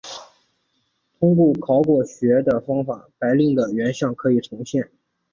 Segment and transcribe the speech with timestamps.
[1.19, 4.89] 通过考古学的方法白令的原像可以重现。